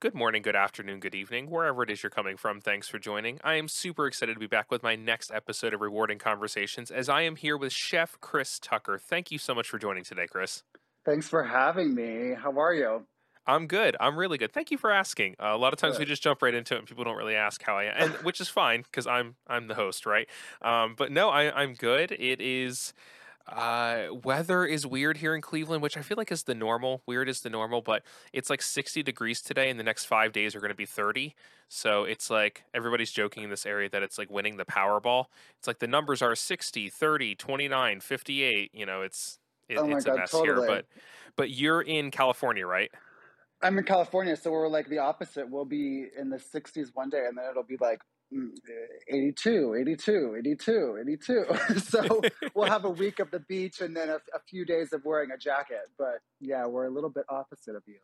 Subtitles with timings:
[0.00, 2.60] Good morning, good afternoon, good evening, wherever it is you're coming from.
[2.60, 3.40] Thanks for joining.
[3.42, 7.08] I am super excited to be back with my next episode of Rewarding Conversations as
[7.08, 8.96] I am here with Chef Chris Tucker.
[8.96, 10.62] Thank you so much for joining today, Chris.
[11.04, 12.36] Thanks for having me.
[12.40, 13.06] How are you?
[13.44, 13.96] I'm good.
[13.98, 14.52] I'm really good.
[14.52, 15.34] Thank you for asking.
[15.42, 16.02] Uh, a lot of times good.
[16.02, 18.12] we just jump right into it, and people don't really ask how I am, and
[18.22, 20.28] which is fine because I'm I'm the host, right?
[20.62, 22.12] Um, but no, I, I'm good.
[22.12, 22.92] It is
[23.48, 27.02] uh, weather is weird here in Cleveland, which I feel like is the normal.
[27.06, 28.02] Weird is the normal, but
[28.32, 31.34] it's like 60 degrees today, and the next five days are going to be 30.
[31.68, 35.26] So it's like everybody's joking in this area that it's like winning the Powerball.
[35.58, 38.70] It's like the numbers are 60, 30, 29, 58.
[38.74, 39.38] You know, it's
[39.68, 40.66] it, oh it's God, a mess totally.
[40.66, 40.66] here.
[40.66, 40.86] But
[41.36, 42.90] but you're in California, right?
[43.62, 45.48] I'm in California, so we're like the opposite.
[45.48, 48.00] We'll be in the 60s one day, and then it'll be like
[48.32, 51.44] 82, 82, 82, 82.
[51.78, 52.20] so
[52.54, 55.30] we'll have a week of the beach and then a, a, few days of wearing
[55.30, 55.90] a jacket.
[55.96, 57.98] But yeah, we're a little bit opposite of you.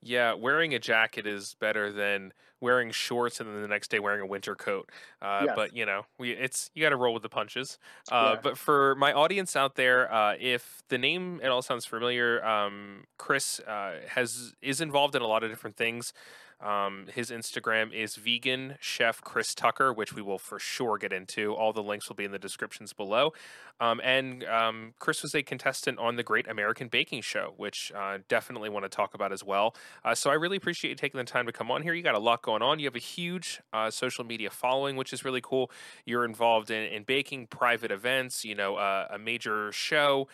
[0.00, 4.20] Yeah, wearing a jacket is better than wearing shorts and then the next day wearing
[4.20, 4.90] a winter coat.
[5.20, 5.54] Uh, yes.
[5.56, 7.78] But you know, we it's you got to roll with the punches.
[8.10, 8.40] Uh, yeah.
[8.40, 13.04] But for my audience out there, uh, if the name it all sounds familiar, um,
[13.18, 16.12] Chris uh, has is involved in a lot of different things.
[16.60, 21.54] Um, his Instagram is vegan chef Chris Tucker, which we will for sure get into.
[21.54, 23.32] All the links will be in the descriptions below.
[23.80, 28.18] Um, and um, Chris was a contestant on the Great American Baking Show, which uh,
[28.28, 29.76] definitely want to talk about as well.
[30.04, 31.94] Uh, so I really appreciate you taking the time to come on here.
[31.94, 32.80] You got a lot going on.
[32.80, 35.70] You have a huge uh, social media following, which is really cool.
[36.04, 40.26] You're involved in, in baking, private events, you know, uh, a major show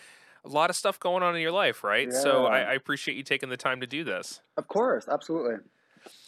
[0.47, 2.09] a lot of stuff going on in your life, right?
[2.13, 2.21] Yeah.
[2.21, 4.43] So I, I, appreciate you taking the time to do this.
[4.59, 5.55] Of course, absolutely.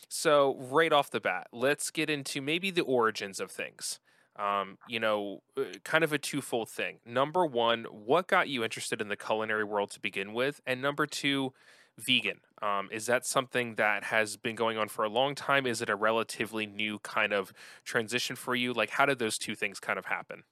[0.08, 4.00] So, right off the bat, let's get into maybe the origins of things.
[4.36, 6.98] Um, you know, uh, kind of a twofold thing.
[7.06, 10.60] Number one, what got you interested in the culinary world to begin with?
[10.66, 11.54] And number two,
[11.98, 12.40] vegan.
[12.62, 15.66] Um, is that something that has been going on for a long time?
[15.66, 17.52] Is it a relatively new kind of
[17.84, 18.72] transition for you?
[18.72, 20.44] Like, how did those two things kind of happen?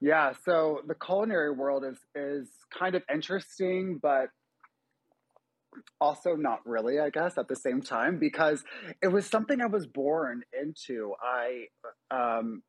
[0.00, 4.28] Yeah, so the culinary world is is kind of interesting, but
[6.00, 8.64] also not really i guess at the same time because
[9.02, 11.14] it was something i was born into.
[11.22, 11.66] I
[12.10, 12.62] um,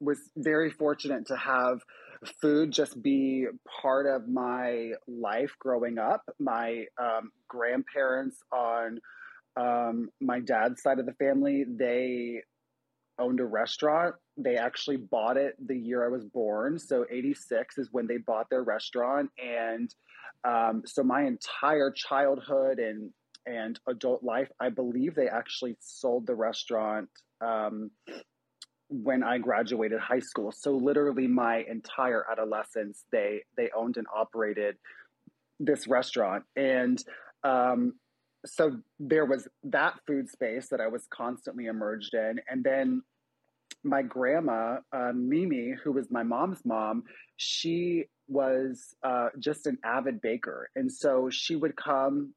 [0.00, 1.80] was very fortunate to have
[2.40, 3.46] food just be
[3.82, 6.22] part of my life growing up.
[6.38, 8.98] My um, grandparents on
[9.56, 12.42] um, my dad's side of the family they
[13.18, 14.14] owned a restaurant.
[14.36, 16.78] They actually bought it the year i was born.
[16.78, 19.90] So 86 is when they bought their restaurant and
[20.46, 23.10] um, so my entire childhood and
[23.46, 27.08] and adult life, I believe they actually sold the restaurant
[27.40, 27.92] um,
[28.88, 30.52] when I graduated high school.
[30.52, 34.76] So literally my entire adolescence, they they owned and operated
[35.58, 37.02] this restaurant, and
[37.42, 37.94] um,
[38.44, 43.02] so there was that food space that I was constantly emerged in, and then
[43.84, 47.04] my grandma uh, Mimi, who was my mom's mom,
[47.36, 50.68] she was uh, just an avid baker.
[50.74, 52.34] And so she would come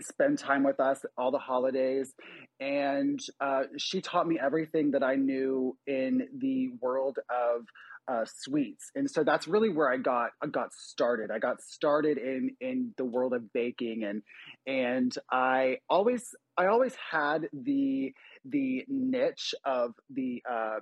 [0.00, 2.14] spend time with us all the holidays.
[2.60, 7.66] And uh, she taught me everything that I knew in the world of
[8.08, 8.90] uh, sweets.
[8.94, 11.30] And so that's really where I got I got started.
[11.30, 14.22] I got started in in the world of baking and
[14.66, 18.12] and I always I always had the
[18.44, 20.78] the niche of the uh,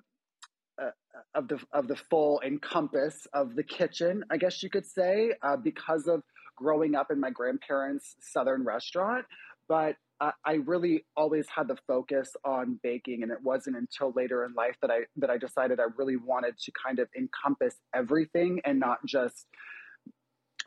[0.81, 0.91] uh,
[1.35, 5.57] of the of the full encompass of the kitchen, I guess you could say, uh,
[5.57, 6.23] because of
[6.57, 9.25] growing up in my grandparents' southern restaurant.
[9.69, 14.45] But uh, I really always had the focus on baking, and it wasn't until later
[14.45, 18.61] in life that I that I decided I really wanted to kind of encompass everything
[18.65, 19.47] and not just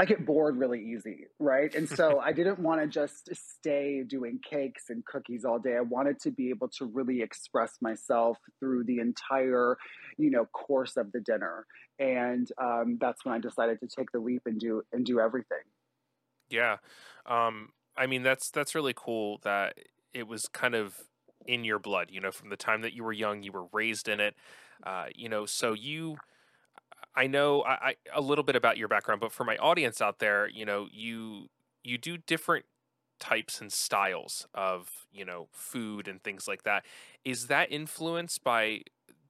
[0.01, 1.75] I get bored really easy, right?
[1.75, 5.77] And so I didn't want to just stay doing cakes and cookies all day.
[5.77, 9.77] I wanted to be able to really express myself through the entire,
[10.17, 11.67] you know, course of the dinner.
[11.99, 15.61] And um, that's when I decided to take the leap and do and do everything.
[16.49, 16.77] Yeah,
[17.27, 19.77] um, I mean that's that's really cool that
[20.15, 20.95] it was kind of
[21.45, 22.07] in your blood.
[22.09, 24.33] You know, from the time that you were young, you were raised in it.
[24.83, 26.17] Uh, you know, so you
[27.15, 30.19] I know I, I, a little bit about your background, but for my audience out
[30.19, 31.49] there, you know, you
[31.83, 32.65] you do different
[33.19, 36.85] types and styles of you know food and things like that.
[37.25, 38.81] Is that influenced by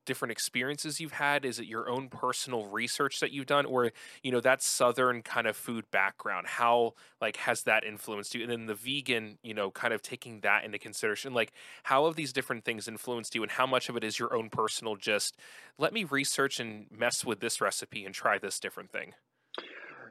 [0.06, 1.46] different experiences you've had?
[1.46, 3.92] Is it your own personal research that you've done, or
[4.24, 6.48] you know that southern kind of food background?
[6.48, 8.44] How like has that influenced you?
[8.44, 11.52] And then the vegan, you know, kind of taking that into consideration, like
[11.84, 14.50] how have these different things influenced you, and how much of it is your own
[14.50, 14.96] personal?
[14.96, 15.38] Just
[15.78, 19.14] let me research and mess with this recipe and try this different thing.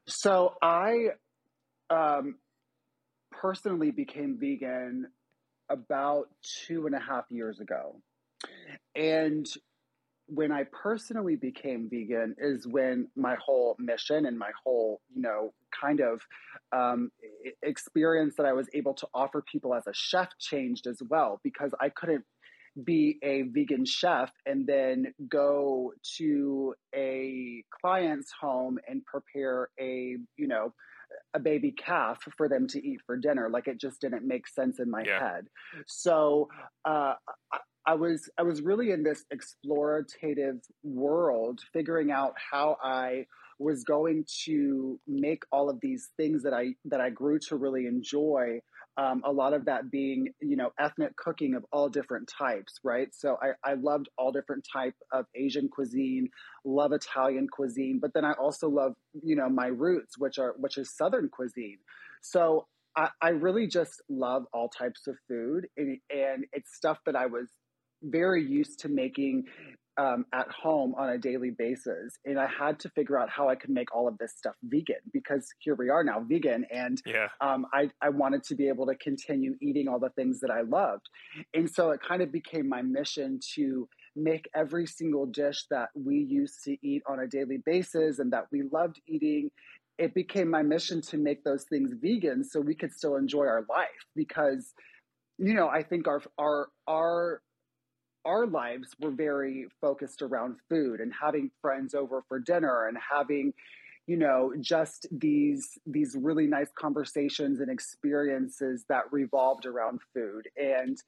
[0.07, 1.11] So I
[1.91, 2.37] um,
[3.31, 5.09] personally became vegan
[5.69, 6.29] about
[6.67, 8.01] two and a half years ago.
[8.95, 9.47] And
[10.33, 15.53] when I personally became vegan is when my whole mission and my whole, you know,
[15.79, 16.21] kind of
[16.73, 17.11] um,
[17.63, 21.73] experience that I was able to offer people as a chef changed as well because
[21.81, 22.25] I couldn't
[22.85, 30.47] be a vegan chef and then go to a client's home and prepare a, you
[30.47, 30.73] know,
[31.35, 33.51] a baby calf for them to eat for dinner.
[33.51, 35.19] Like it just didn't make sense in my yeah.
[35.19, 35.47] head.
[35.89, 36.49] So
[36.85, 37.15] uh,
[37.87, 43.27] I was I was really in this explorative world, figuring out how I
[43.59, 47.87] was going to make all of these things that I that I grew to really
[47.87, 48.61] enjoy.
[48.97, 53.09] Um, a lot of that being, you know, ethnic cooking of all different types, right?
[53.13, 56.29] So I, I loved all different type of Asian cuisine,
[56.65, 60.77] love Italian cuisine, but then I also love, you know, my roots, which are which
[60.77, 61.79] is Southern cuisine.
[62.21, 62.67] So
[62.97, 67.27] I, I really just love all types of food, and, and it's stuff that I
[67.27, 67.49] was
[68.03, 69.45] very used to making
[70.01, 72.19] um, at home on a daily basis.
[72.25, 75.01] And I had to figure out how I could make all of this stuff vegan
[75.13, 76.65] because here we are now vegan.
[76.71, 77.29] And yeah.
[77.41, 80.63] um, I, I wanted to be able to continue eating all the things that I
[80.63, 81.09] loved.
[81.55, 86.17] And so it kind of became my mission to make every single dish that we
[86.17, 89.51] used to eat on a daily basis and that we loved eating.
[89.99, 93.67] It became my mission to make those things vegan so we could still enjoy our
[93.69, 94.73] life because
[95.43, 97.41] you know, I think our our our
[98.25, 103.53] our lives were very focused around food and having friends over for dinner and having
[104.07, 111.03] you know just these these really nice conversations and experiences that revolved around food and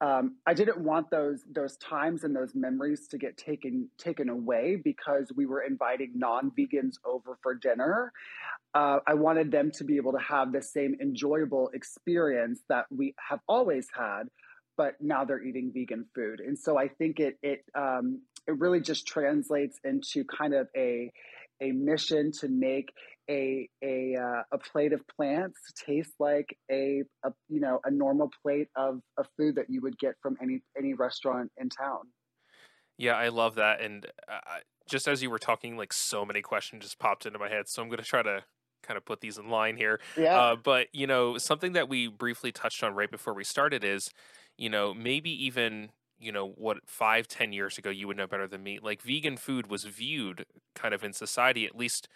[0.00, 4.76] um, I didn't want those those times and those memories to get taken taken away
[4.76, 8.12] because we were inviting non-vegans over for dinner.
[8.74, 13.14] Uh, I wanted them to be able to have the same enjoyable experience that we
[13.28, 14.24] have always had,
[14.76, 16.40] but now they're eating vegan food.
[16.40, 21.10] And so I think it it um, it really just translates into kind of a
[21.60, 22.92] a mission to make
[23.30, 28.30] a a uh, a plate of plants taste like a, a you know a normal
[28.42, 32.00] plate of, of food that you would get from any any restaurant in town.
[32.98, 36.84] Yeah, I love that, and uh, just as you were talking, like so many questions
[36.84, 37.68] just popped into my head.
[37.68, 38.44] So I'm going to try to
[38.84, 39.98] kind of put these in line here.
[40.16, 40.38] Yeah.
[40.38, 44.10] Uh, but you know, something that we briefly touched on right before we started is
[44.56, 48.46] you know, maybe even you know what five ten years ago you would know better
[48.46, 52.08] than me like vegan food was viewed kind of in society at least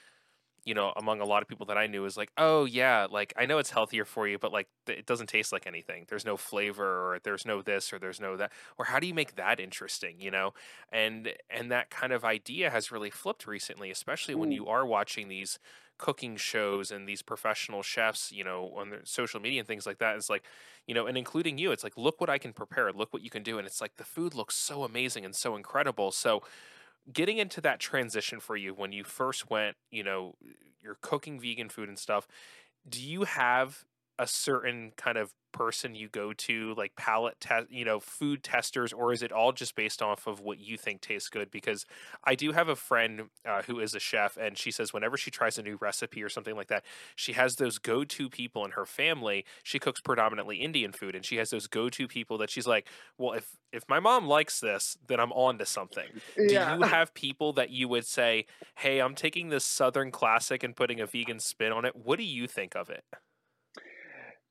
[0.64, 3.32] you know among a lot of people that i knew is like oh yeah like
[3.36, 6.36] i know it's healthier for you but like it doesn't taste like anything there's no
[6.36, 9.60] flavor or there's no this or there's no that or how do you make that
[9.60, 10.52] interesting you know
[10.92, 14.54] and and that kind of idea has really flipped recently especially when mm.
[14.54, 15.58] you are watching these
[15.98, 19.98] cooking shows and these professional chefs, you know, on their social media and things like
[19.98, 20.16] that.
[20.16, 20.44] It's like,
[20.86, 23.30] you know, and including you, it's like, look what I can prepare, look what you
[23.30, 23.58] can do.
[23.58, 26.12] And it's like the food looks so amazing and so incredible.
[26.12, 26.42] So
[27.12, 30.34] getting into that transition for you when you first went, you know,
[30.82, 32.28] you're cooking vegan food and stuff,
[32.88, 33.84] do you have
[34.18, 38.92] a certain kind of person you go to like palate test you know food testers
[38.92, 41.50] or is it all just based off of what you think tastes good?
[41.50, 41.86] Because
[42.24, 45.30] i do have a friend uh, who is a chef and she says whenever she
[45.30, 46.84] tries a new recipe or something like that
[47.16, 49.44] she has those go-to people in her family.
[49.62, 53.32] She cooks predominantly indian food and she has those go-to people that she's like well
[53.32, 56.08] if if my mom likes this then i'm on to something.
[56.36, 56.74] Yeah.
[56.74, 58.46] do you have people that you would say
[58.76, 61.96] hey i'm taking this southern classic and putting a vegan spin on it.
[61.96, 63.04] What do you think of it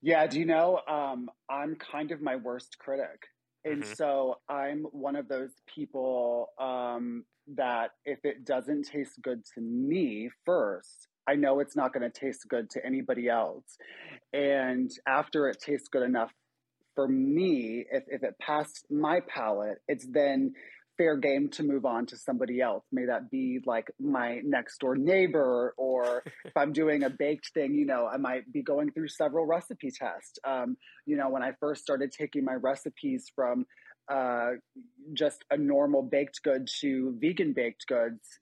[0.07, 3.27] yeah, do you know, um, I'm kind of my worst critic.
[3.65, 3.93] And mm-hmm.
[3.93, 7.25] so I'm one of those people um,
[7.57, 12.19] that if it doesn't taste good to me first, I know it's not going to
[12.19, 13.65] taste good to anybody else.
[14.31, 16.31] And after it tastes good enough
[16.95, 20.53] for me, if, if it passed my palate, it's then
[20.97, 22.83] fair game to move on to somebody else.
[22.91, 27.75] May that be like my next door neighbor, or if I'm doing a baked thing,
[27.75, 30.39] you know, I might be going through several recipe tests.
[30.45, 33.65] Um, you know, when I first started taking my recipes from
[34.11, 34.51] uh,
[35.13, 38.39] just a normal baked good to vegan baked goods,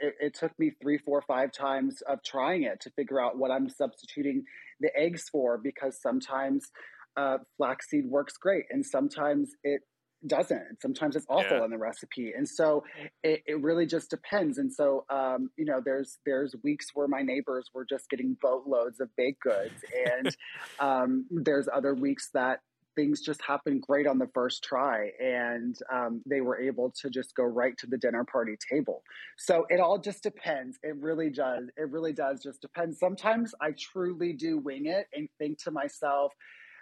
[0.00, 3.52] it, it, took me three, four, five times of trying it to figure out what
[3.52, 4.44] I'm substituting
[4.80, 6.70] the eggs for because sometimes
[7.16, 9.82] uh, flaxseed works great and sometimes it
[10.26, 10.80] doesn't.
[10.80, 11.64] Sometimes it's awful yeah.
[11.64, 12.84] in the recipe, and so
[13.22, 14.58] it, it really just depends.
[14.58, 19.00] And so, um, you know, there's there's weeks where my neighbors were just getting boatloads
[19.00, 20.36] of baked goods, and
[20.80, 22.60] um, there's other weeks that
[22.94, 25.10] things just happened great on the first try.
[25.20, 29.02] And um, they were able to just go right to the dinner party table.
[29.36, 30.78] So it all just depends.
[30.82, 31.64] It really does.
[31.76, 32.96] It really does just depend.
[32.96, 36.32] Sometimes i truly do wing it and think to myself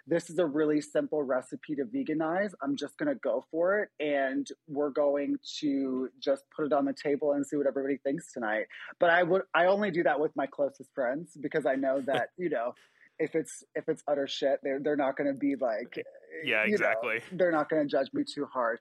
[0.05, 2.51] this is a really simple recipe to veganize.
[2.61, 3.89] I'm just going to go for it.
[3.99, 8.31] And we're going to just put it on the table and see what everybody thinks
[8.33, 8.65] tonight.
[8.99, 12.29] But I would, I only do that with my closest friends because I know that,
[12.37, 12.73] you know,
[13.19, 16.03] if it's if it's utter shit, they're they're not going to be like,
[16.43, 17.15] yeah, exactly.
[17.15, 18.79] Know, they're not going to judge me too hard.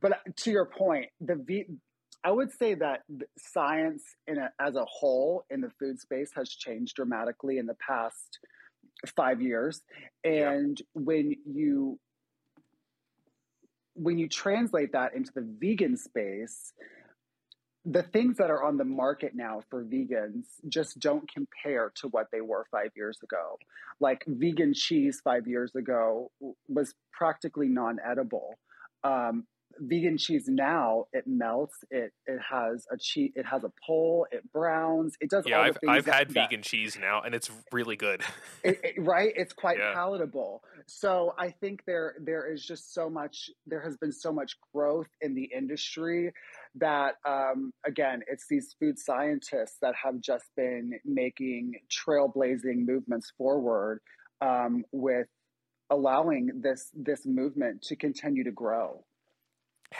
[0.00, 1.66] But uh, to your point, the v,
[2.24, 3.02] I would say that
[3.38, 7.76] science in a, as a whole in the food space has changed dramatically in the
[7.86, 8.38] past
[9.06, 9.82] five years,
[10.24, 11.02] and yeah.
[11.02, 11.98] when you
[13.94, 16.72] when you translate that into the vegan space,
[17.86, 22.26] the things that are on the market now for vegans just don't compare to what
[22.32, 23.58] they were five years ago.
[24.00, 26.30] Like vegan cheese five years ago
[26.68, 28.58] was practically non edible.
[29.04, 29.46] Um,
[29.80, 34.42] vegan cheese now it melts it it has a cheese it has a pole it
[34.52, 37.96] browns it does yeah i've, I've that, had that, vegan cheese now and it's really
[37.96, 38.22] good.
[38.64, 39.32] It, it, right?
[39.36, 39.92] It's quite yeah.
[39.94, 40.62] palatable.
[40.86, 45.08] So i think there there is just so much there has been so much growth
[45.20, 46.32] in the industry
[46.76, 54.00] that um, again it's these food scientists that have just been making trailblazing movements forward
[54.40, 55.28] um, with
[55.90, 59.04] allowing this this movement to continue to grow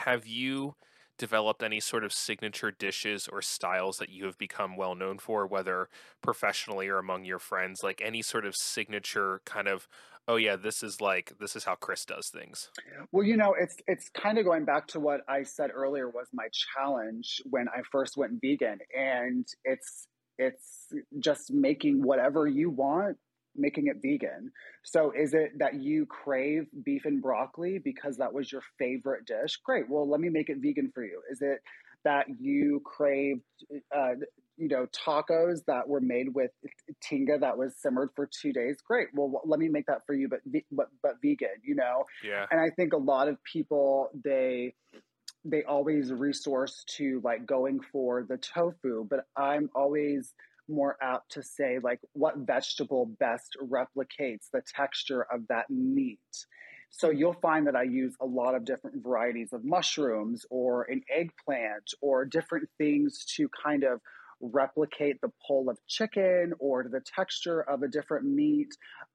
[0.05, 0.75] have you
[1.17, 5.47] developed any sort of signature dishes or styles that you have become well known for,
[5.47, 5.89] whether
[6.21, 7.81] professionally or among your friends?
[7.83, 9.87] Like any sort of signature kind of,
[10.27, 12.69] oh yeah, this is like this is how Chris does things.
[13.11, 16.27] Well, you know, it's it's kind of going back to what I said earlier was
[16.33, 23.17] my challenge when I first went vegan, and it's it's just making whatever you want
[23.57, 24.51] making it vegan.
[24.83, 29.57] So is it that you crave beef and broccoli because that was your favorite dish?
[29.63, 29.89] Great.
[29.89, 31.21] Well, let me make it vegan for you.
[31.31, 31.59] Is it
[32.03, 33.41] that you crave,
[33.95, 34.11] uh,
[34.55, 36.51] you know, tacos that were made with
[37.01, 38.77] tinga that was simmered for two days?
[38.87, 39.07] Great.
[39.13, 40.39] Well, let me make that for you, but
[40.71, 41.61] but but vegan.
[41.63, 42.05] You know.
[42.23, 42.45] Yeah.
[42.49, 44.73] And I think a lot of people they
[45.43, 50.33] they always resource to like going for the tofu, but I'm always
[50.69, 56.19] more apt to say like what vegetable best replicates the texture of that meat.
[56.89, 61.01] So you'll find that I use a lot of different varieties of mushrooms or an
[61.13, 63.99] eggplant or different things to kind of
[64.39, 68.69] replicate the pull of chicken or the texture of a different meat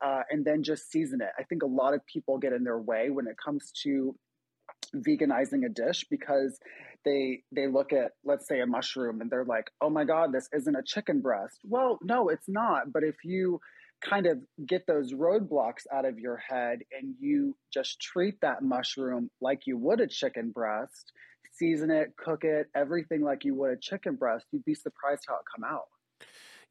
[0.04, 1.30] uh, and then just season it.
[1.38, 4.14] I think a lot of people get in their way when it comes to
[4.94, 6.58] veganizing a dish because
[7.04, 10.48] they they look at let's say a mushroom and they're like oh my god this
[10.52, 11.60] isn't a chicken breast.
[11.64, 12.92] Well no it's not.
[12.92, 13.60] But if you
[14.02, 19.30] kind of get those roadblocks out of your head and you just treat that mushroom
[19.40, 21.12] like you would a chicken breast
[21.52, 25.34] season it cook it everything like you would a chicken breast you'd be surprised how
[25.34, 25.86] it come out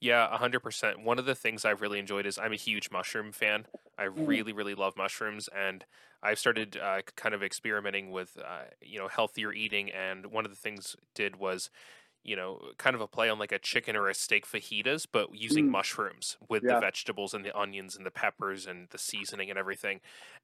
[0.01, 1.03] yeah, 100%.
[1.03, 3.67] One of the things I've really enjoyed is I'm a huge mushroom fan.
[3.99, 4.27] I mm.
[4.27, 5.47] really, really love mushrooms.
[5.55, 5.85] And
[6.23, 9.91] I've started uh, kind of experimenting with, uh, you know, healthier eating.
[9.91, 11.69] And one of the things did was,
[12.23, 15.35] you know, kind of a play on like a chicken or a steak fajitas, but
[15.35, 15.71] using mm.
[15.71, 16.75] mushrooms with yeah.
[16.75, 19.99] the vegetables and the onions and the peppers and the seasoning and everything.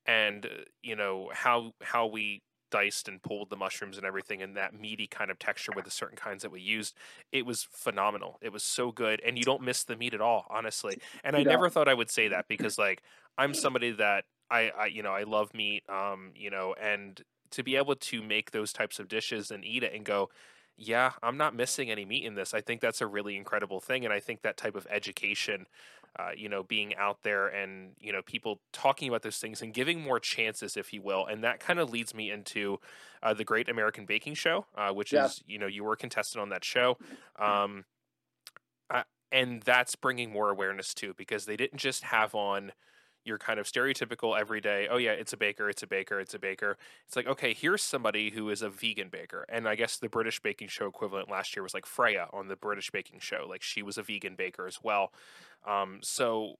[0.05, 0.49] And, uh,
[0.83, 5.07] you know, how, how we diced and pulled the mushrooms and everything and that meaty
[5.07, 6.95] kind of texture with the certain kinds that we used
[7.31, 10.45] it was phenomenal it was so good and you don't miss the meat at all
[10.49, 13.01] honestly and i never thought i would say that because like
[13.37, 17.21] i'm somebody that i, I you know i love meat um you know and
[17.51, 20.29] to be able to make those types of dishes and eat it and go
[20.77, 22.53] yeah, I'm not missing any meat in this.
[22.53, 24.05] I think that's a really incredible thing.
[24.05, 25.65] And I think that type of education,
[26.19, 29.73] uh, you know, being out there and, you know, people talking about those things and
[29.73, 31.25] giving more chances, if you will.
[31.25, 32.79] And that kind of leads me into
[33.21, 35.25] uh, the Great American Baking Show, uh, which yeah.
[35.25, 36.97] is, you know, you were contested on that show.
[37.37, 37.85] Um,
[39.31, 42.71] and that's bringing more awareness too, because they didn't just have on,
[43.27, 46.39] your kind of stereotypical everyday, oh yeah, it's a baker, it's a baker, it's a
[46.39, 46.77] baker.
[47.05, 49.45] It's like, okay, here's somebody who is a vegan baker.
[49.49, 52.55] And I guess the British baking show equivalent last year was like Freya on the
[52.55, 53.45] British baking show.
[53.47, 55.11] Like she was a vegan baker as well.
[55.65, 56.55] Um, so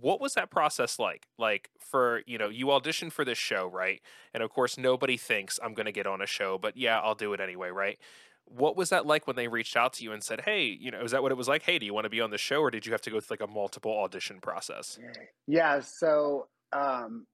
[0.00, 1.26] what was that process like?
[1.38, 4.00] Like for, you know, you audition for this show, right?
[4.32, 7.14] And of course nobody thinks I'm going to get on a show, but yeah, I'll
[7.14, 7.98] do it anyway, right?
[8.46, 11.02] What was that like when they reached out to you and said, "Hey, you know,
[11.02, 11.62] is that what it was like?
[11.62, 13.20] Hey, do you want to be on the show, or did you have to go
[13.20, 14.98] through like a multiple audition process?"
[15.46, 17.26] Yeah, so um,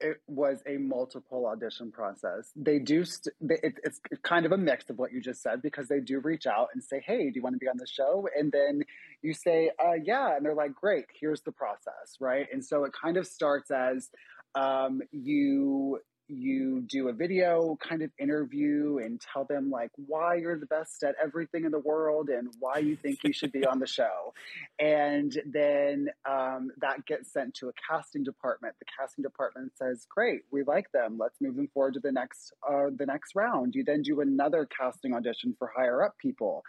[0.00, 2.50] it was a multiple audition process.
[2.56, 5.62] They do, st- they, it, it's kind of a mix of what you just said
[5.62, 7.86] because they do reach out and say, "Hey, do you want to be on the
[7.86, 8.82] show?" And then
[9.22, 12.46] you say, uh, "Yeah," and they're like, "Great, here's the process," right?
[12.52, 14.10] And so it kind of starts as
[14.54, 20.58] um, you you do a video kind of interview and tell them like why you're
[20.58, 23.78] the best at everything in the world and why you think you should be on
[23.78, 24.32] the show.
[24.78, 28.74] And then um, that gets sent to a casting department.
[28.78, 31.18] The casting department says great we like them.
[31.18, 33.74] Let's move them forward to the next uh, the next round.
[33.74, 36.62] You then do another casting audition for higher up people.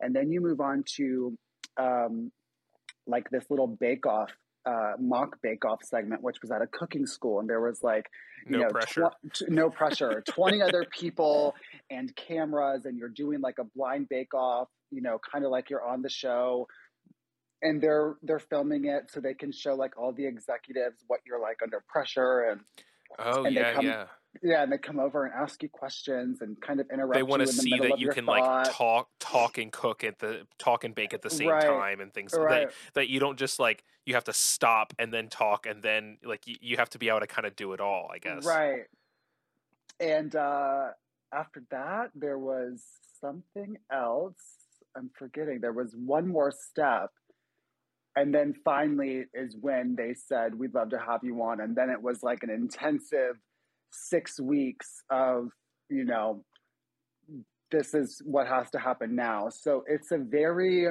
[0.00, 1.36] And then you move on to
[1.76, 2.32] um,
[3.06, 4.30] like this little bake off
[4.64, 8.06] uh, mock bake off segment, which was at a cooking school, and there was like
[8.46, 11.54] no know, pressure, tw- no pressure, twenty other people
[11.90, 15.70] and cameras, and you're doing like a blind bake off, you know, kind of like
[15.70, 16.66] you're on the show,
[17.62, 21.40] and they're they're filming it so they can show like all the executives what you're
[21.40, 22.60] like under pressure and
[23.18, 24.04] oh and yeah come, yeah
[24.42, 27.14] yeah, and they come over and ask you questions and kind of interrupt.
[27.14, 28.66] They want to see that you can thought.
[28.66, 31.66] like talk, talk and cook at the talk and bake at the same Right.
[31.66, 32.68] time and things Right.
[32.68, 36.18] that that you don't just like you have to stop and then talk and then
[36.24, 38.10] like you, you have to be able to kind of do it all.
[38.12, 38.46] I guess.
[38.46, 38.84] Right.
[40.00, 40.88] And uh,
[41.32, 42.82] after that, there was
[43.20, 44.40] something else.
[44.96, 45.60] I'm forgetting.
[45.60, 47.10] There was one more step.
[48.14, 51.60] And then finally is when they said, We'd love to have you on.
[51.60, 53.36] And then it was like an intensive
[53.92, 55.48] six weeks of,
[55.88, 56.44] you know,
[57.70, 59.48] this is what has to happen now.
[59.48, 60.88] So it's a very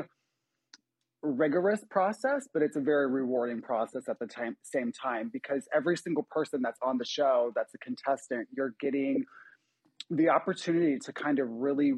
[1.23, 5.95] rigorous process, but it's a very rewarding process at the time, same time because every
[5.95, 9.23] single person that's on the show that's a contestant, you're getting
[10.09, 11.93] the opportunity to kind of really,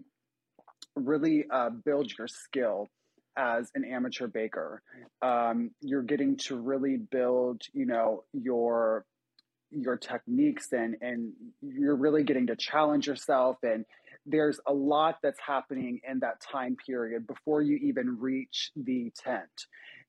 [0.95, 2.89] really uh, build your skill
[3.37, 4.81] as an amateur baker.
[5.21, 9.05] Um, you're getting to really build, you know, your
[9.75, 13.85] your techniques and and you're really getting to challenge yourself and
[14.25, 19.67] there's a lot that's happening in that time period before you even reach the tent.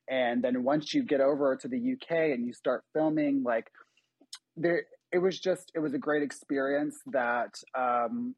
[0.08, 3.70] And then once you get over to the UK and you start filming, like
[4.56, 8.34] there, it was just, it was a great experience that, um,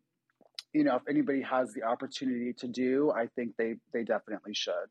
[0.73, 4.88] you know, if anybody has the opportunity to do, I think they, they definitely should.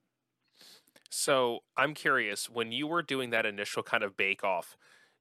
[1.10, 4.76] So I'm curious, when you were doing that initial kind of bake off,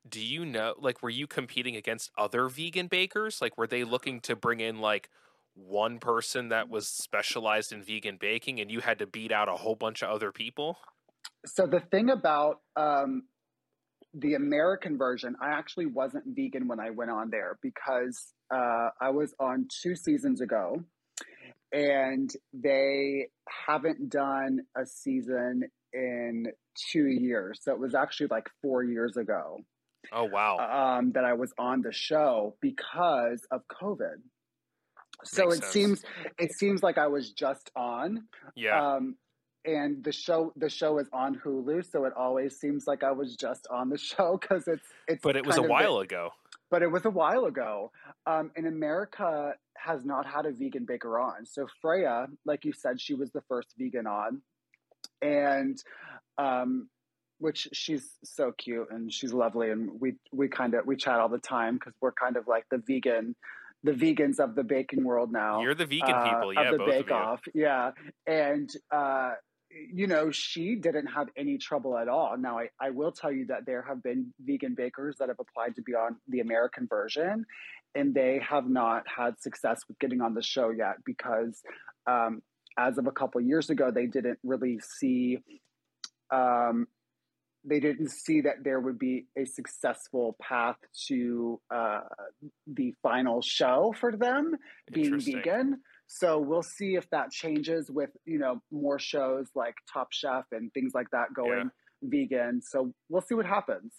[0.09, 3.41] do you know like were you competing against other vegan bakers?
[3.41, 5.09] Like were they looking to bring in like
[5.55, 9.53] one person that was specialized in vegan baking and you had to beat out a
[9.53, 10.79] whole bunch of other people?
[11.47, 13.25] So the thing about um,
[14.15, 19.11] the American version, I actually wasn't vegan when I went on there because uh, I
[19.11, 20.83] was on two seasons ago,
[21.73, 23.29] and they
[23.67, 26.47] haven't done a season in
[26.93, 27.61] two years.
[27.63, 29.61] So it was actually like four years ago.
[30.13, 30.99] Oh wow!
[30.99, 34.17] Um, that I was on the show because of COVID.
[35.25, 35.73] So Makes it sense.
[35.73, 36.05] seems
[36.39, 38.25] it seems like I was just on.
[38.55, 38.95] Yeah.
[38.95, 39.17] Um,
[39.65, 43.37] and the show the show is on Hulu, so it always seems like I was
[43.37, 45.23] just on the show because it's it's.
[45.23, 46.31] but it was a while ago.
[46.71, 47.93] But it was a while ago.
[48.27, 51.47] Um, and America has not had a vegan baker on.
[51.47, 54.43] So Freya, like you said, she was the first vegan on,
[55.23, 55.79] and
[56.37, 56.89] um,
[57.39, 61.29] which she's so cute and she's lovely, and we we kind of we chat all
[61.29, 63.35] the time because we're kind of like the vegan.
[63.83, 66.79] The vegans of the baking world now You're the vegan uh, people, yeah, of the
[66.79, 67.15] both of Bake you.
[67.17, 67.91] Off, yeah,
[68.27, 69.33] and uh,
[69.93, 72.37] you know she didn't have any trouble at all.
[72.39, 75.77] Now I, I will tell you that there have been vegan bakers that have applied
[75.77, 77.45] to be on the American version,
[77.95, 81.63] and they have not had success with getting on the show yet because
[82.07, 82.43] um,
[82.79, 85.39] as of a couple years ago they didn't really see.
[86.31, 86.87] Um,
[87.65, 90.77] they didn't see that there would be a successful path
[91.09, 92.01] to uh,
[92.67, 94.55] the final show for them
[94.93, 95.81] being vegan.
[96.07, 100.73] So we'll see if that changes with you know more shows like Top Chef and
[100.73, 101.71] things like that going
[102.03, 102.61] vegan.
[102.63, 103.93] So we'll see what happens.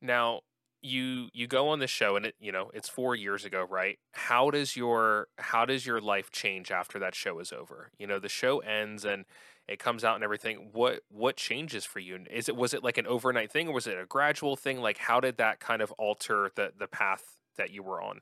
[0.00, 0.40] Now
[0.82, 3.98] you you go on the show and it you know it's four years ago right
[4.12, 8.18] how does your how does your life change after that show is over you know
[8.18, 9.24] the show ends and
[9.68, 12.18] it comes out and everything what what changes for you?
[12.30, 14.80] Is it was it like an overnight thing or was it a gradual thing?
[14.80, 18.20] Like how did that kind of alter the the path that you were on?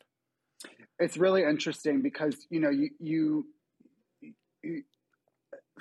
[0.98, 3.46] It's really interesting because you know you you.
[4.62, 4.82] you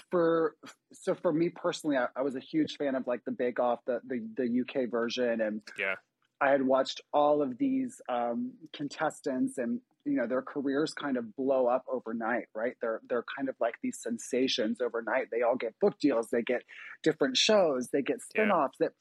[0.09, 0.55] for
[0.93, 3.79] so for me personally, I, I was a huge fan of like the Bake Off,
[3.85, 5.95] the, the the UK version, and yeah.
[6.41, 11.35] I had watched all of these um, contestants and you know their careers kind of
[11.35, 12.73] blow up overnight, right?
[12.81, 15.27] They're they're kind of like these sensations overnight.
[15.31, 16.61] They all get book deals, they get
[17.03, 18.43] different shows, they get Yeah.
[18.43, 18.77] spin-offs.
[18.79, 18.91] That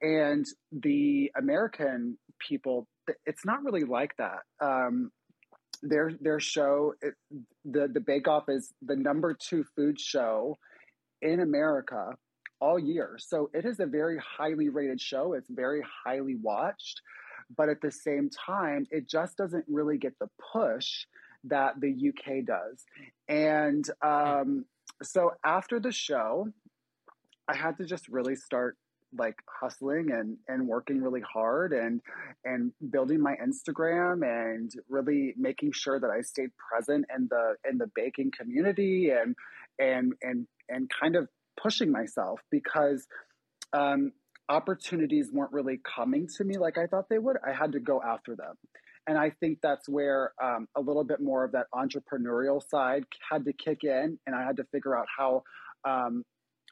[0.00, 2.86] and the American people,
[3.24, 4.40] it's not really like that.
[4.60, 5.10] Um,
[5.82, 7.14] their their show, it,
[7.64, 10.56] the the Bake Off is the number two food show
[11.22, 12.12] in America
[12.60, 13.16] all year.
[13.18, 15.34] So it is a very highly rated show.
[15.34, 17.00] It's very highly watched.
[17.54, 21.06] But at the same time, it just doesn't really get the push
[21.44, 22.84] that the UK does.
[23.28, 24.64] And um,
[25.02, 26.48] so after the show,
[27.48, 28.76] I had to just really start
[29.16, 32.00] like hustling and and working really hard and
[32.44, 37.78] and building my Instagram and really making sure that I stayed present in the in
[37.78, 39.36] the baking community and
[39.78, 41.28] and and and kind of
[41.60, 43.06] pushing myself because
[43.72, 44.12] um,
[44.48, 47.36] opportunities weren't really coming to me like I thought they would.
[47.46, 48.54] I had to go after them.
[49.08, 53.44] And I think that's where um, a little bit more of that entrepreneurial side had
[53.44, 55.44] to kick in, and I had to figure out how
[55.84, 56.24] um,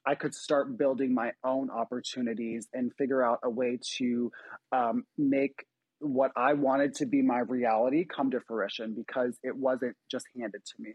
[0.05, 4.33] I could start building my own opportunities and figure out a way to
[4.73, 5.65] um, make
[6.01, 10.63] what I wanted to be my reality come to fruition because it wasn't just handed
[10.65, 10.95] to me.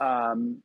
[0.00, 0.62] Um,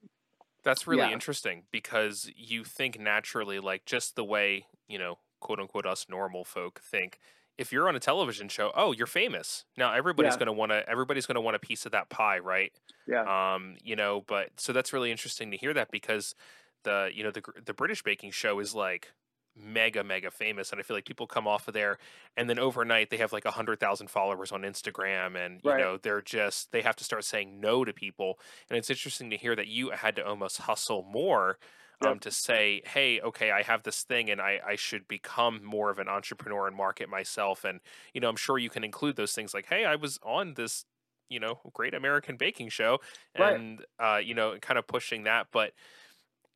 [0.64, 1.12] That's really yeah.
[1.12, 6.44] interesting because you think naturally, like just the way, you know, quote unquote, us normal
[6.44, 7.20] folk think.
[7.58, 9.66] If you're on a television show, oh, you're famous.
[9.78, 10.38] Now everybody's yeah.
[10.38, 10.88] going to want to.
[10.88, 12.72] Everybody's going to want a piece of that pie, right?
[13.08, 13.56] Yeah.
[13.56, 16.36] Um, you know, but so that's really interesting to hear that because
[16.84, 19.12] the you know the the British baking show is like
[19.60, 21.98] mega mega famous and i feel like people come off of there
[22.36, 25.80] and then overnight they have like a hundred thousand followers on instagram and you right.
[25.80, 28.38] know they're just they have to start saying no to people
[28.70, 31.58] and it's interesting to hear that you had to almost hustle more
[32.06, 32.22] um, yep.
[32.22, 36.00] to say hey okay i have this thing and I, I should become more of
[36.00, 37.80] an entrepreneur and market myself and
[38.14, 40.86] you know i'm sure you can include those things like hey i was on this
[41.30, 43.00] you know great american baking show
[43.36, 44.16] and right.
[44.16, 45.74] uh, you know kind of pushing that but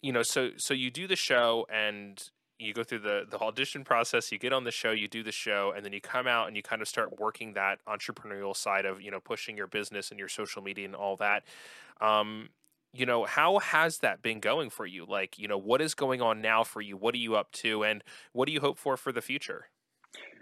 [0.02, 2.22] you know, so so you do the show and
[2.60, 5.32] you go through the the audition process, you get on the show, you do the
[5.32, 8.86] show, and then you come out and you kind of start working that entrepreneurial side
[8.86, 11.44] of you know pushing your business and your social media and all that.
[12.02, 12.50] Um,
[12.94, 15.06] you know, how has that been going for you?
[15.06, 16.98] Like, you know, what is going on now for you?
[16.98, 19.68] What are you up to, and what do you hope for for the future?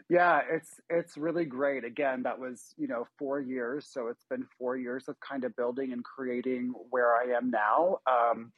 [0.09, 1.83] Yeah, it's it's really great.
[1.83, 5.55] Again, that was you know four years, so it's been four years of kind of
[5.55, 7.99] building and creating where I am now.
[8.07, 8.51] Um,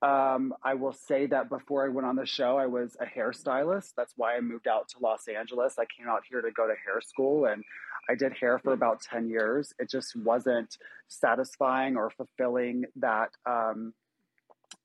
[0.00, 3.94] um, I will say that before I went on the show, I was a hairstylist.
[3.96, 5.76] That's why I moved out to Los Angeles.
[5.78, 7.64] I came out here to go to hair school and
[8.08, 9.72] I did hair for about 10 years.
[9.78, 10.76] It just wasn't
[11.08, 13.92] satisfying or fulfilling that um,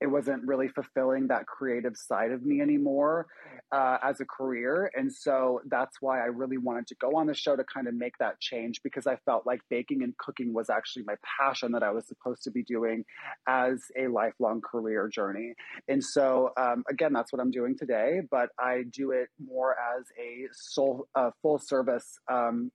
[0.01, 3.27] it wasn't really fulfilling that creative side of me anymore
[3.71, 4.91] uh, as a career.
[4.95, 7.93] And so that's why I really wanted to go on the show to kind of
[7.93, 11.83] make that change because I felt like baking and cooking was actually my passion that
[11.83, 13.05] I was supposed to be doing
[13.47, 15.53] as a lifelong career journey.
[15.87, 20.05] And so, um, again, that's what I'm doing today, but I do it more as
[20.19, 22.19] a soul, uh, full service.
[22.29, 22.71] Um,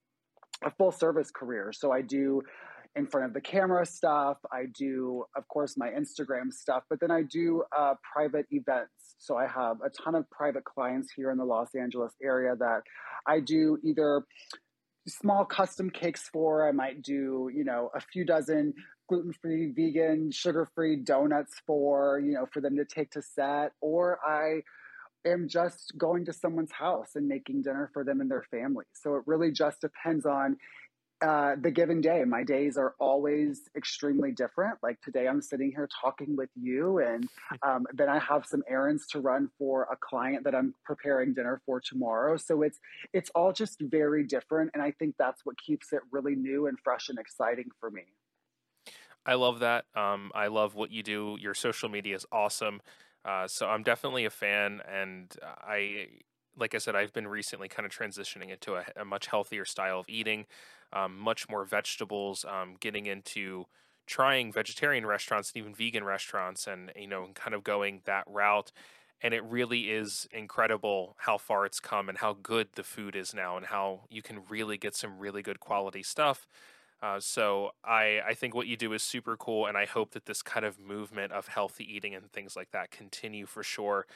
[0.65, 1.73] a full service career.
[1.73, 2.43] So I do
[2.97, 4.39] in front of the camera stuff.
[4.53, 9.15] I do, of course, my Instagram stuff, but then I do uh, private events.
[9.19, 12.83] So I have a ton of private clients here in the Los Angeles area that
[13.27, 14.23] I do either
[15.07, 16.69] small custom cakes for.
[16.69, 18.75] I might do, you know, a few dozen
[19.09, 23.73] gluten free, vegan, sugar free donuts for, you know, for them to take to set.
[23.81, 24.63] Or I
[25.25, 28.85] am just going to someone's house and making dinner for them and their family.
[28.93, 30.57] So it really just depends on
[31.21, 32.23] uh, the given day.
[32.25, 34.79] My days are always extremely different.
[34.83, 37.29] Like today, I'm sitting here talking with you, and
[37.67, 41.61] um, then I have some errands to run for a client that I'm preparing dinner
[41.67, 42.37] for tomorrow.
[42.37, 42.79] So it's
[43.13, 46.79] it's all just very different, and I think that's what keeps it really new and
[46.85, 48.03] fresh and exciting for me.
[49.27, 49.87] I love that.
[49.97, 51.37] Um, I love what you do.
[51.41, 52.81] Your social media is awesome.
[53.25, 56.09] Uh, so I'm definitely a fan, and I
[56.57, 60.01] like I said, I've been recently kind of transitioning into a, a much healthier style
[60.01, 60.47] of eating,
[60.93, 63.67] um, much more vegetables, um, getting into
[64.07, 68.73] trying vegetarian restaurants and even vegan restaurants, and you know, kind of going that route.
[69.21, 73.35] And it really is incredible how far it's come and how good the food is
[73.35, 76.47] now, and how you can really get some really good quality stuff.
[77.01, 80.27] Uh, so I I think what you do is super cool, and I hope that
[80.27, 84.07] this kind of movement of healthy eating and things like that continue for sure.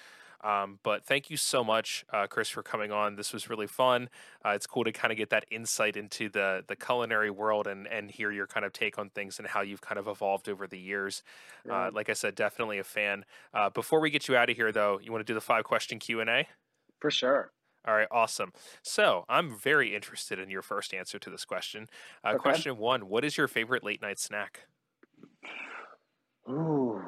[0.45, 3.15] Um, but thank you so much, uh, Chris, for coming on.
[3.15, 4.09] This was really fun.
[4.45, 7.87] Uh, it's cool to kind of get that insight into the the culinary world and
[7.87, 10.67] and hear your kind of take on things and how you've kind of evolved over
[10.67, 11.23] the years.
[11.69, 13.25] Uh, like I said, definitely a fan.
[13.55, 15.65] Uh, before we get you out of here, though, you want to do the five
[15.65, 16.49] question Q and A?
[17.01, 17.53] For sure.
[17.87, 18.53] All right, awesome.
[18.83, 21.89] So I'm very interested in your first answer to this question.
[22.25, 22.39] Uh, okay.
[22.39, 24.67] Question one: What is your favorite late night snack?
[26.49, 27.01] Ooh.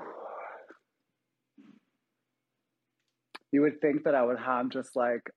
[3.55, 5.31] you would think that I would have just like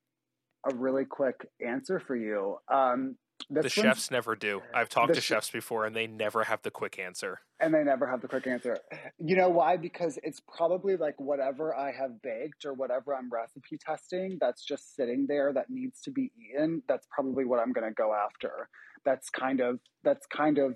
[0.68, 2.58] a really quick answer for you.
[2.68, 3.16] Um,
[3.50, 4.62] This the chefs never do.
[4.74, 7.40] I've talked to chefs before and they never have the quick answer.
[7.60, 8.78] And they never have the quick answer.
[9.20, 9.78] You know why?
[9.78, 14.96] Because it's probably like whatever I have baked or whatever I'm recipe testing that's just
[14.96, 16.84] sitting there that needs to be eaten.
[16.88, 18.70] That's probably what I'm going to go after.
[19.06, 20.76] That's kind of that's kind of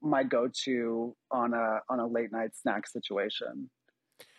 [0.00, 3.68] my go-to on a on a late night snack situation.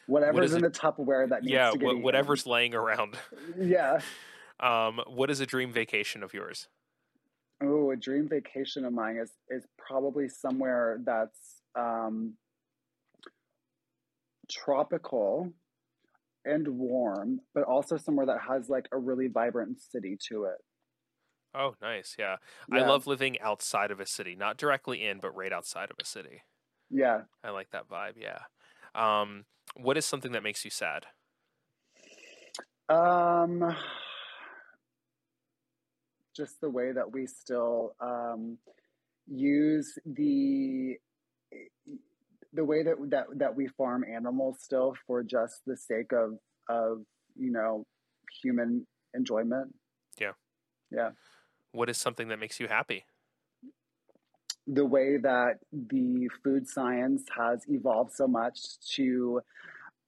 [0.08, 0.74] Whatever's in it?
[0.74, 3.18] the Tupperware that needs yeah, to get whatever's laying around.
[3.60, 4.00] yeah.
[4.60, 6.68] Um, what is a dream vacation of yours?
[7.64, 12.34] Oh, a dream vacation of mine is is probably somewhere that's um,
[14.50, 15.52] tropical
[16.44, 20.58] and warm, but also somewhere that has like a really vibrant city to it.
[21.54, 22.16] Oh, nice.
[22.18, 22.38] Yeah.
[22.72, 22.80] yeah.
[22.80, 26.06] I love living outside of a city, not directly in, but right outside of a
[26.06, 26.44] city.
[26.90, 27.22] Yeah.
[27.44, 28.14] I like that vibe.
[28.18, 28.40] Yeah.
[28.96, 29.46] Um,
[29.76, 31.06] what is something that makes you sad?
[32.90, 33.76] Um,
[36.36, 38.58] just the way that we still um,
[39.28, 40.96] use the
[42.54, 46.38] the way that that that we farm animals still for just the sake of
[46.70, 47.04] of
[47.36, 47.86] you know
[48.42, 49.74] human enjoyment.
[50.20, 50.32] Yeah.
[50.92, 51.12] Yeah.
[51.72, 53.06] What is something that makes you happy?
[54.68, 58.60] The way that the food science has evolved so much
[58.96, 59.42] to,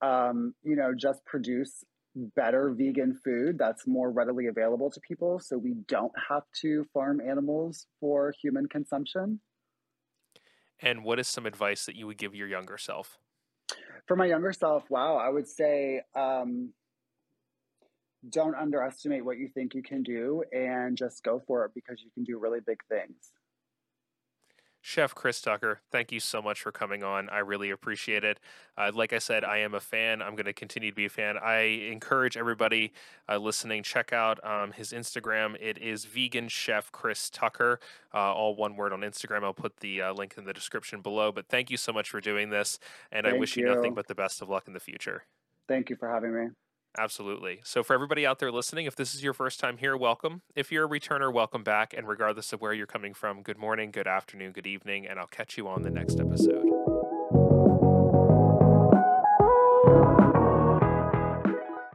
[0.01, 1.83] um, you know, just produce
[2.15, 7.19] better vegan food that's more readily available to people so we don't have to farm
[7.19, 9.39] animals for human consumption.
[10.80, 13.17] And what is some advice that you would give your younger self?
[14.06, 16.73] For my younger self, wow, I would say um,
[18.30, 22.10] don't underestimate what you think you can do and just go for it because you
[22.13, 23.33] can do really big things.
[24.86, 27.30] Chef Chris Tucker, thank you so much for coming on.
[27.30, 28.38] I really appreciate it.
[28.78, 30.22] Uh, like I said, I am a fan.
[30.22, 31.38] I'm going to continue to be a fan.
[31.38, 32.91] I encourage everybody
[33.30, 35.56] uh, listening, check out um, his Instagram.
[35.62, 37.80] It is Vegan Chef Chris Tucker,
[38.13, 39.46] uh, all one word on Instagram.
[39.46, 41.32] I'll put the uh, link in the description below.
[41.32, 42.78] But thank you so much for doing this,
[43.10, 43.65] and thank I wish you.
[43.65, 45.24] you nothing but the best of luck in the future.
[45.69, 46.48] Thank you for having me.
[46.97, 47.60] Absolutely.
[47.63, 50.41] So, for everybody out there listening, if this is your first time here, welcome.
[50.56, 51.93] If you're a returner, welcome back.
[51.95, 55.27] And regardless of where you're coming from, good morning, good afternoon, good evening, and I'll
[55.27, 56.72] catch you on the next episode.